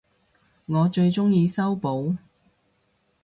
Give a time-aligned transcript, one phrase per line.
[0.65, 2.17] 我最鍾意修補